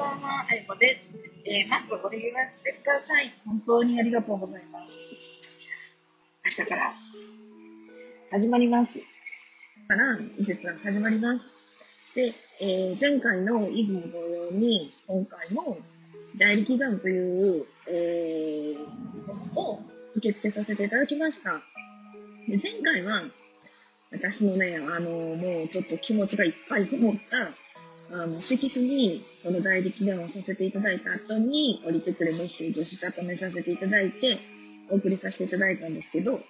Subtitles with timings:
[0.00, 1.12] ばんは、あゆこです。
[1.44, 3.34] えー、まずお礼言わせてください。
[3.44, 4.88] 本当にありがとうございます。
[6.42, 6.94] 明日から
[8.30, 9.00] 始まります。
[9.00, 11.54] から、移設が始まります。
[12.14, 15.76] で、えー、前回の出雲同様に、今回も
[16.38, 19.80] 代理祈願という、えー、を
[20.14, 21.60] 受け付けさせていただきました。
[22.48, 23.24] で前回は、
[24.10, 27.50] 私のね、あの、もうちょっと気持ちがいっぱいこもった、
[28.12, 34.38] あの、色紙に、その代理祈願をさせていただいた後に、降りてくるメッセージをしたためさせていただいて、
[34.90, 36.40] お送りさせていただいたんですけど、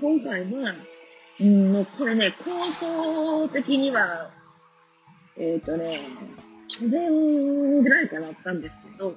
[0.00, 0.74] 今回は、
[1.40, 4.30] うん、もうこれね、構想的には、
[5.36, 6.00] えっ、とね、
[6.68, 9.14] 去年ぐらいからあったんですけど、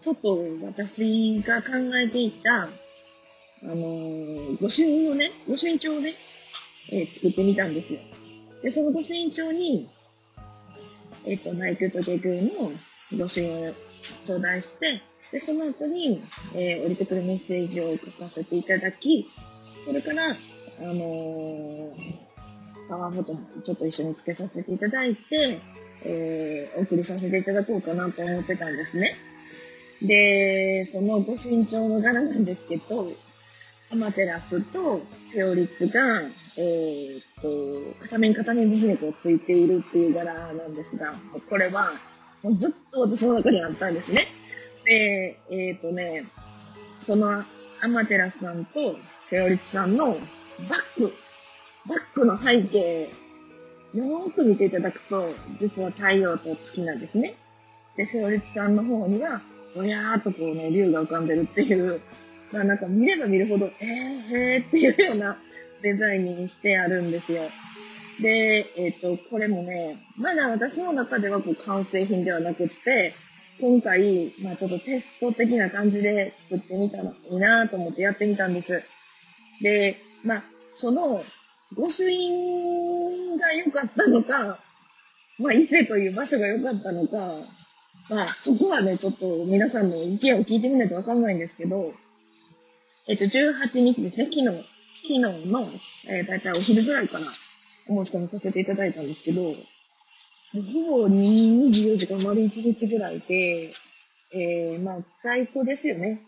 [0.00, 2.68] ちょっと私が考えていた、あ
[3.66, 6.14] のー御朱印をね、御朱印帳をね、
[6.90, 8.00] えー作ってみたんですよ。
[8.62, 9.88] で、その御朱印帳に、
[11.24, 12.72] えっ、と、内宮と下宮の
[13.16, 13.74] 御朱印を
[14.22, 16.22] 頂戴して、で、その後に、
[16.54, 19.28] えー降りてくるメッセージを書かせていただき、
[19.78, 21.92] それから、あのー
[22.88, 25.60] パワーフォトもちょっと一緒につけさせていただいて、
[26.04, 29.16] えーお送りさせていただこうかなと思ってたんですね。
[30.02, 33.12] で、その御朱印帳の柄なんですけど、
[33.92, 36.22] アマテラスとセオリツが、
[36.56, 41.14] えーっと、片面片面ずつにこうついているっていう柄なんですが、
[41.50, 41.92] これは、
[42.42, 44.28] もうずっと私の中にあったんですね。
[44.86, 46.24] で、えーっとね、
[47.00, 47.44] その
[47.82, 50.18] アマテラスさんとセオリツさんのバッ
[50.96, 51.12] ク、
[51.86, 53.10] バックの背景、
[53.92, 57.34] よーく見ていただくと、実は太陽と月なんですね。
[57.98, 59.42] で、セオリツさんの方には、
[59.74, 62.00] ぼやーっとこうね、竜が浮かんでるっていう、
[62.52, 65.38] まあなんか見れば見るほど、えー、へーっていうような
[65.82, 67.50] デザインにしてあるんですよ。
[68.20, 73.14] で、えっ、と、これもね、まだ私の中ではこう完成品ではなくって、
[73.60, 78.82] 今回、まあちょっとテスト的な感じで作ってみたらいいなと思ってやってみたんです。
[79.62, 81.24] で、まあその、
[81.74, 84.58] 御朱印が良かったのか、
[85.38, 87.16] まあ伊勢という場所が良かったのか、
[88.10, 91.94] まあそこはね、ちょっと皆さんの意見を聞いてみないとわかんないんですけど、
[93.08, 95.68] えっと、18日ですね、昨日、昨日の、
[96.06, 97.24] えー、だいたいお昼ぐらいから
[97.88, 99.42] お申し込みさせていただいたんですけど、
[100.52, 103.72] ほぼ24時間丸1日ぐらいで、
[104.32, 106.22] えー、まあ、在庫ですよね。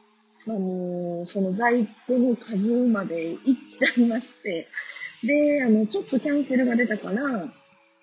[0.49, 3.39] あ、もう、その在庫の数までいっ
[3.79, 4.67] ちゃいまして、
[5.23, 7.53] で、あの、ちょっとキャンセルが出たから、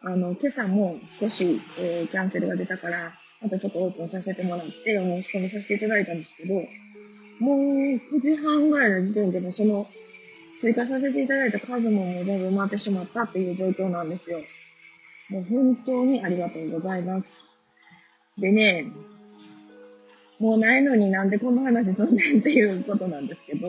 [0.04, 6.56] あの、今朝も少し、えーキャンセルが出たから、またちょっとオープンさせてもらって、お申し込みさせていただいたんですけど、
[7.42, 9.88] もう9時半ぐらいの時点でもその
[10.62, 14.42] 追加させていただいた数ももう全部埋まってしまったっていう状況なんですよ。
[15.30, 17.44] もう本当にありがとうございます。
[18.38, 18.86] でね、
[20.38, 23.68] もうないのになんでこんな話すんねんっていうことなんですけど、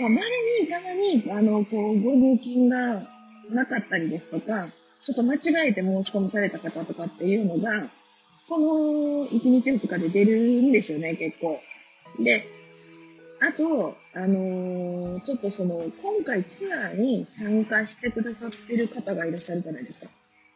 [0.00, 0.20] まあ、稀
[0.62, 3.06] にたまに、あの、こう、ご入金が
[3.50, 4.72] なかったりですとか、
[5.04, 7.88] ちょっと間違えて申し込みされた方とかっていうのが、
[8.48, 11.60] この1日2日で出るんですよね、結構。
[12.18, 12.46] で、
[13.40, 20.08] あと、あのーちょっとその、今回ツアーに参加してくださってる方がいらっしゃるじゃないですか。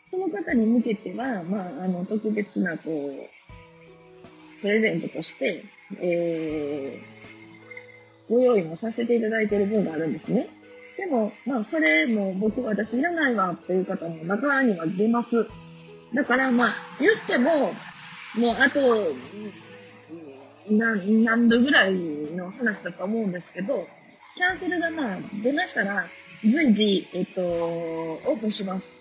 [0.05, 5.65] その方に向けては、まあ、あの、特別な、こう、プレゼントとして、
[5.99, 10.49] えー、ご用意もさせていただいている分があるんですね。
[10.99, 15.47] でも、まあ、それも僕、私いらないわっていう方も中には出ます。
[16.15, 17.73] だから、まあ、言っても、
[18.35, 19.15] もう、あと、
[20.71, 23.87] な何度ぐらいの話だと思うんですけど、
[24.37, 26.07] キャンセルがまあ出ましたら、
[26.43, 29.01] 随時、えっと、オープンします。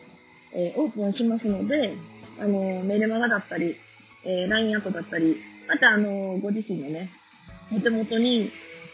[0.54, 1.96] えーオープンしますので、
[2.40, 3.76] あの、メールマガだったり、
[4.24, 5.38] えー LINE アットだったり、
[5.68, 7.10] またあの、ご自身のね、
[7.76, 8.52] お手元に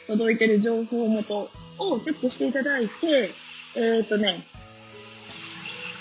[0.07, 3.31] 届いてる情報元をチェックしていただいて、
[3.75, 4.45] えっ、とね、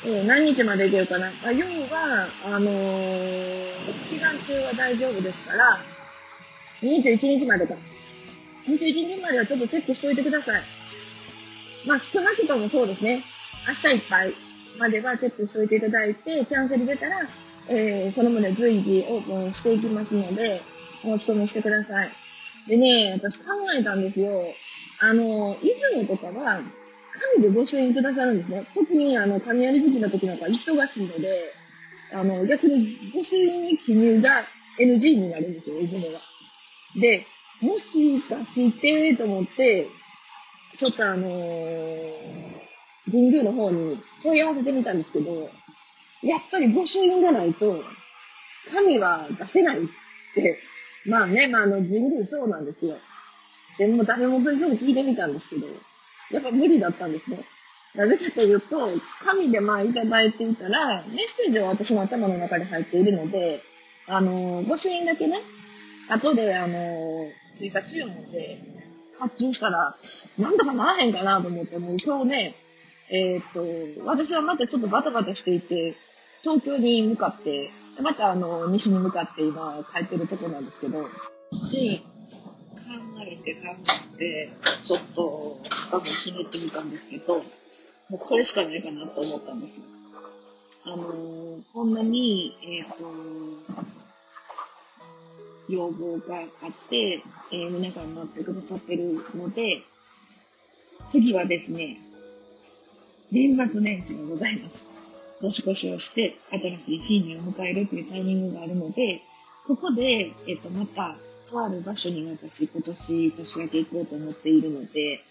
[0.06, 1.32] え何日までいけるかな。
[1.44, 3.58] あ要は、あのー
[4.10, 5.81] 期間中は大丈夫ですから、
[6.82, 7.75] 21日までか。
[8.66, 10.62] 21日まではちょっとチェックしておいてください。
[11.86, 13.25] まあ少なくともそうですね。
[13.66, 14.34] 明日いっぱい
[14.78, 17.20] まではチェックしておいていただいて、キャンセル出たら、
[17.69, 20.62] えー、その旨随時オープンしていきますので、
[21.02, 22.10] 申し込みしてください。
[22.69, 23.44] でね、私考
[23.78, 24.30] えたんですよ。
[25.00, 26.60] あの、出雲とかは、
[27.36, 28.64] 紙でご朱印くださるんですね。
[28.75, 31.52] 特にあの、雷時期の時なんか忙しいので、
[32.12, 34.44] あの、逆にご朱印に記入が
[34.78, 36.20] NG になるんですよ、出雲は。
[36.96, 37.26] で、
[37.61, 39.88] もしかして、と思って、
[40.76, 42.58] ちょっとあのー
[43.11, 45.50] 神宮の方に問い合わせてみたんですけど、
[46.23, 47.82] やっぱり御朱印がないと、
[48.73, 49.81] 神は出せないっ
[50.35, 50.58] て、
[51.06, 52.96] まあね、まああの人類そうなんですよ。
[53.79, 55.67] でも誰もちょっと聞いてみたんですけど、
[56.31, 57.40] やっぱ無理だったんですね。
[57.94, 58.88] なぜかというと、
[59.25, 63.62] 神でまあいただいていたら、メッセージは私も頭の中に入っているので、
[64.06, 65.40] あの、御朱印だけね、
[66.08, 68.60] 後であの、追加注文で
[69.19, 69.96] 発注したら、
[70.38, 72.55] なんとかならへんかなと思って、もう今日ね、
[73.10, 75.96] えー、っと、私はまたちょっとバタバタしていて、
[76.43, 77.70] 東京に向かって、
[78.00, 81.10] またあの、西に向かって今帰ってるとこなんですけど、で、考
[83.20, 83.61] えて考
[84.14, 84.52] えて、
[84.84, 87.43] ちょっと多分ひねってみたんですけど、
[88.08, 89.84] もうこれしかないかなと思ったんですよ。
[90.84, 93.04] あのー、こんなに、えっ、と、
[95.68, 97.22] 要望があって、
[97.52, 99.82] えー、皆さん待ってくださってるので、
[101.08, 101.98] 次はですね、
[103.30, 104.86] 年末年始がございます。
[105.40, 109.22] 年越しをして、新しい新年を迎えるというタイミングがあるので、
[109.66, 111.16] ここで、えっ、と、また、
[111.48, 115.24] とある場所に私、今年、年明け行こうと思っているので、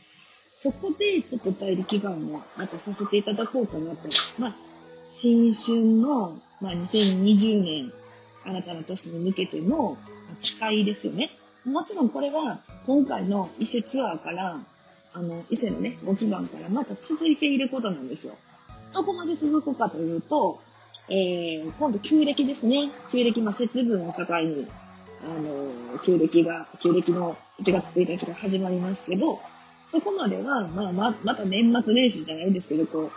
[0.51, 4.09] そこでちょっと代理祈願をまたさせていただこうかなと。
[4.39, 4.55] まあ、
[5.09, 7.93] 新春の、まあ、2020年、
[8.47, 9.97] 新たな年に向けての
[10.39, 11.31] 誓いですよね。
[11.65, 14.59] もちろんこれは今回の伊勢ツアーから、
[15.13, 18.35] あの、伊勢のね、ご祈願からまた続いていることなんですよ。
[18.93, 20.61] どこまで続くかというと、
[21.09, 22.91] えー、今度旧暦ですね。
[23.11, 24.67] 旧暦、まあ、節分を境に、
[25.23, 29.39] あの、旧暦が、旧暦の1月1日が始まりますけど、
[29.85, 33.11] そこまでは、まあ、ま、また年末年始じゃないですけど、こう、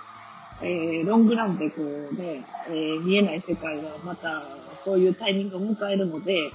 [0.62, 4.42] えー、ロングランでこうね、えー、見えない世界はまた
[4.74, 6.52] そういうタイミングを迎えるので、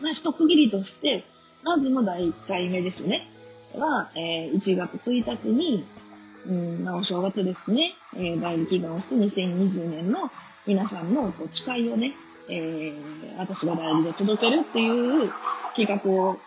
[0.00, 1.24] まあ、一区切りとして、
[1.62, 3.28] まずの第1回目ですね。
[3.74, 5.86] は、えー、1月1日に、
[6.46, 10.30] うん、まあ、お正月ですね、えー、第2祈願をして2020年の
[10.66, 12.14] 皆さんのこう誓いをね、
[12.48, 15.30] えー、私が代理で届けるっていう
[15.76, 16.38] 企画を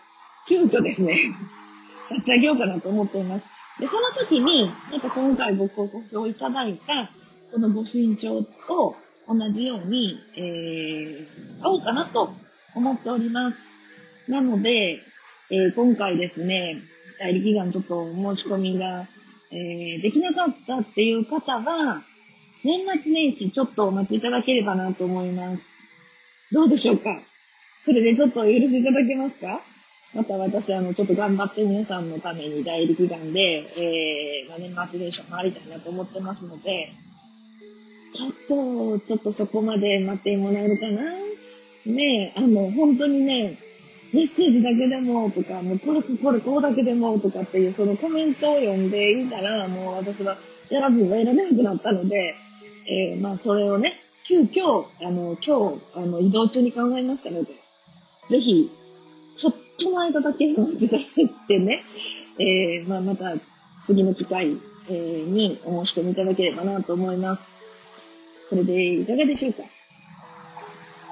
[0.46, 1.16] 急遽ですね、
[2.10, 3.52] 立ち上げようかなと思っています。
[3.80, 7.10] で、その時に、また今回ご好評いただいた、
[7.52, 8.96] このご身長と
[9.28, 12.32] 同じように、えー、使おうかなと
[12.74, 13.70] 思っております。
[14.28, 15.00] なので、
[15.50, 16.82] えー、今回ですね、
[17.18, 19.08] 代理祈願ちょっと申し込みが、
[19.50, 22.02] えー、できなかったっていう方は、
[22.64, 25.76] 年末年始ちょっとお待ちいただければなと思います。
[26.50, 27.20] どうでしょうか？
[27.82, 29.60] それでちょっとお許しいただけますか？
[30.14, 33.40] また私、あの、ちょっと頑張って皆さんのために代理祈願で、
[33.76, 36.92] えー、まあ、年末年始を回りたいなと思ってますので、
[38.12, 41.02] ちょっと、ちょっとそこまで待ってもらえるかな。
[41.86, 43.58] ねえ、あの、本当にね、
[44.12, 50.36] メッセージだけでもとか、もうこれこれこうだけでもとかっていうそのコメントを読んでいたら、もう私は
[50.70, 52.36] やらずにはいられなくなったので、
[52.86, 53.94] えー、まあそれをね、
[54.24, 57.54] 急遽、あの、今日、あの、移動中に考えましたので、
[58.28, 58.70] ぜひ、
[59.36, 61.84] ちょっとの間だけお待ちいただいてね、
[62.38, 63.34] えー、まあまた
[63.84, 64.56] 次の機会、
[64.88, 67.52] えー、にお申し込みいただければなと思います。
[68.46, 69.62] それでいかがでしょうか？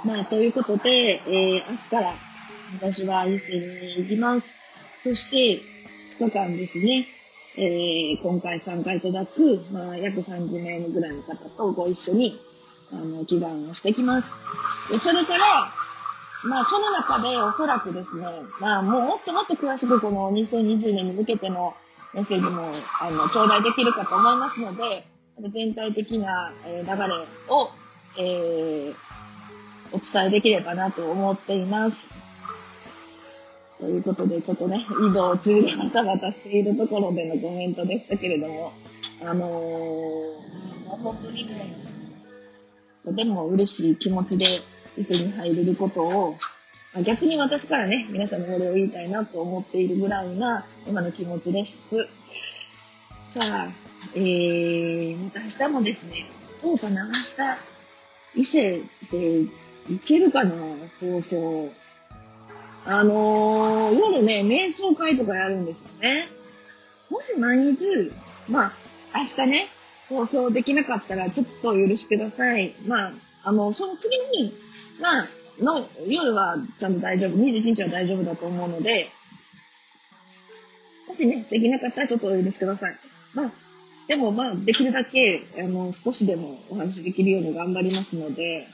[0.04, 2.14] まあ、ということで、えー、明日から
[2.74, 4.58] 私は伊勢に行きます。
[4.98, 5.62] そして、
[6.18, 7.06] 2日間ですね、
[7.56, 12.40] えー、今回参加いただく、まあ、約30名ぐらいの方とご一緒に、
[12.92, 14.34] あの、祈願をしてきます。
[14.90, 15.72] で、それから、
[16.44, 18.26] まあ、その中でおそらくですね、
[18.60, 21.74] まあ、もうもっともっと詳しくこの2020年に向けての
[22.14, 22.70] メッセージも、
[23.00, 25.06] あの、頂戴できるかと思いますので、
[25.48, 26.84] 全体的な流れ
[27.48, 27.70] を、
[28.18, 28.94] えー、
[29.92, 32.18] お伝えできればなと思っています。
[33.78, 38.72] ということで、ちょっとね、移動中でバタバタしているところでのコメントでしたけれども、
[39.22, 41.76] あのー、本当にね、
[43.04, 44.46] とても嬉しい気持ちで
[44.96, 46.38] 伊勢に入れることを、
[47.04, 52.06] 逆に私からね、皆さんにお礼を言いたいなと思っているぐらいな今の気持ちです。
[53.24, 53.68] さあ、
[54.14, 56.26] えー、また明日もですね、
[56.60, 59.46] どうかな明日、伊勢で
[59.88, 60.52] 行けるかな
[61.00, 61.70] 放送。
[62.84, 66.28] あのー、夜ね、瞑想会とかやるんですよね。
[67.08, 68.12] もし毎日、
[68.48, 68.74] ま
[69.12, 69.68] あ、明日ね、
[70.08, 72.74] 放送できなかったらちょっとお許しください。
[72.86, 73.12] まあ、
[73.44, 74.54] あの、その次に、
[75.02, 75.28] まあ、
[75.60, 79.10] の、夜はちゃんと大丈夫、21日は大丈夫だと思うので、
[81.08, 82.96] もしね、できなかったらちょっとお許しください。
[83.34, 83.52] まあ、
[84.06, 88.68] でもまあ、できるだけ、あの、少しでもお話できるように頑張りますので、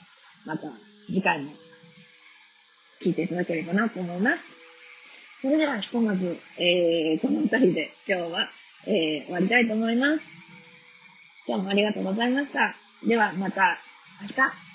[0.45, 0.71] また
[1.11, 1.53] 次回も
[3.03, 4.55] 聞いていただければなと思います。
[5.39, 8.49] それではひとまず、えー、この辺りで今日は、
[8.87, 10.31] えー、終わりたいと思います。
[11.47, 12.75] 今日もありがとうございました。
[13.07, 13.79] ではまた
[14.21, 14.68] 明日。